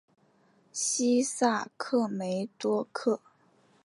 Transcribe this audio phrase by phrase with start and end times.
[0.73, 3.21] 西萨克梅多克。